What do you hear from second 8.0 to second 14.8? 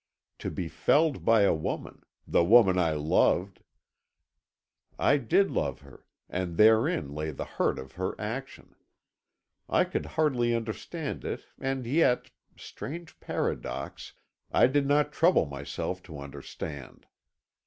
action. I could hardly understand it, and yet—strange paradox—I